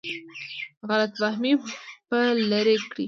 [0.89, 1.53] غلط فهمۍ
[2.09, 2.19] به
[2.49, 2.99] لرې کړي.